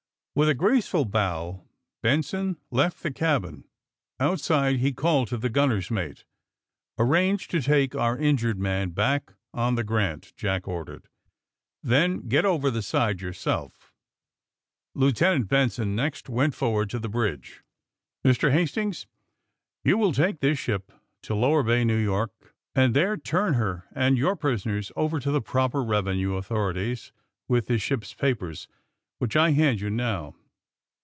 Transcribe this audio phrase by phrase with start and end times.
[0.41, 1.65] ''With a graceful bow
[2.01, 3.65] Benson left the cabin.
[4.17, 6.23] Outside he called to the gunner's mate.
[6.23, 6.23] *^
[6.97, 11.09] Arrange to take our injured man back on the * Grant,'" Jack ordered.
[11.85, 13.93] *^Then get over the side yourself."
[14.95, 17.61] Lieutenant Benson next went forward to the bridge.
[18.23, 18.53] 216 THE SUBMAEINE BOYS li Mr.
[18.57, 19.07] Hastings,
[19.83, 20.93] you will take this ship
[21.23, 25.41] to Lower Bay, New York, and there turn her and your prisoners over to the
[25.41, 27.11] proper revenue au thorities,
[27.49, 28.69] with this ship's papers,
[29.19, 30.35] which I hand you now.